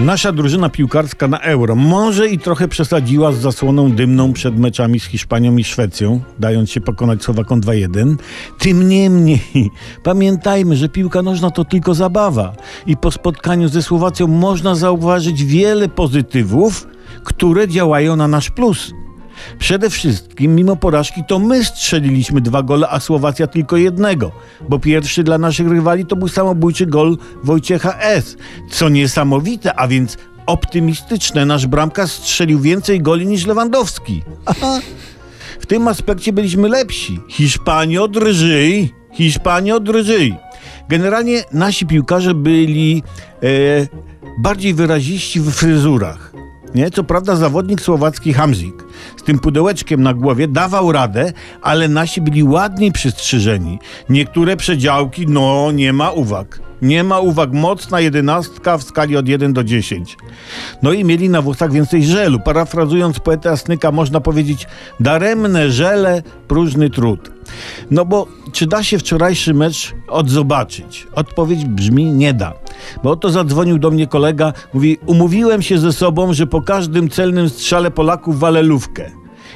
[0.00, 5.04] Nasza drużyna piłkarska na Euro może i trochę przesadziła z zasłoną dymną przed meczami z
[5.04, 8.16] Hiszpanią i Szwecją, dając się pokonać Słowakom 2-1.
[8.58, 9.40] Tym niemniej
[10.02, 12.52] pamiętajmy, że piłka nożna to tylko zabawa
[12.86, 16.86] i po spotkaniu ze Słowacją można zauważyć wiele pozytywów,
[17.24, 18.92] które działają na nasz plus.
[19.58, 24.32] Przede wszystkim, mimo porażki, to my strzeliliśmy dwa gole, a Słowacja tylko jednego,
[24.68, 28.36] bo pierwszy dla naszych rywali to był samobójczy gol Wojciecha S.
[28.70, 30.16] Co niesamowite, a więc
[30.46, 34.22] optymistyczne, nasz bramkarz strzelił więcej goli niż Lewandowski.
[34.46, 34.80] Aha.
[35.60, 37.20] W tym aspekcie byliśmy lepsi.
[37.28, 40.34] Hiszpanio drżyj, Hiszpanio drżyj.
[40.88, 43.02] Generalnie nasi piłkarze byli
[43.42, 43.46] e,
[44.38, 46.32] bardziej wyraziści w fryzurach.
[46.74, 46.90] Nie?
[46.90, 48.84] Co prawda zawodnik słowacki Hamzik
[49.16, 51.32] z tym pudełeczkiem na głowie dawał radę,
[51.62, 53.78] ale nasi byli ładniej przystrzyżeni.
[54.08, 56.60] Niektóre przedziałki, no nie ma uwag.
[56.82, 57.52] Nie ma uwag.
[57.52, 60.16] Mocna jedenastka w skali od 1 do 10.
[60.82, 62.40] No i mieli na włosach więcej żelu.
[62.40, 64.66] Parafrazując poetę Asnyka, można powiedzieć
[65.00, 67.37] daremne żele, próżny trud.
[67.90, 71.06] No bo czy da się wczorajszy mecz odzobaczyć?
[71.14, 72.52] Odpowiedź brzmi nie da.
[73.02, 77.48] Bo oto zadzwonił do mnie kolega, mówi umówiłem się ze sobą, że po każdym celnym
[77.48, 79.10] strzale Polaków walę lówkę.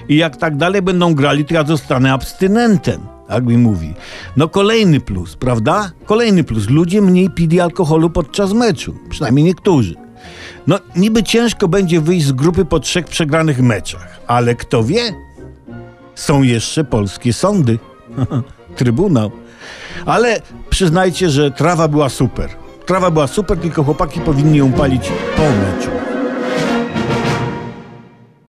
[0.09, 3.01] I jak tak dalej będą grali, to ja zostanę abstynentem.
[3.29, 3.95] Tak mi mówi.
[4.37, 5.93] No kolejny plus, prawda?
[6.07, 6.71] Kolejny plus.
[6.71, 8.95] Ludzie mniej pili alkoholu podczas meczu.
[9.11, 9.95] Przynajmniej niektórzy.
[10.67, 14.21] No niby ciężko będzie wyjść z grupy po trzech przegranych meczach.
[14.27, 15.15] Ale kto wie?
[16.15, 17.79] Są jeszcze polskie sądy.
[18.77, 19.31] Trybunał.
[20.07, 22.51] Ale przyznajcie, że trawa była super.
[22.87, 25.92] Trawa była super, tylko chłopaki powinni ją palić po meczu.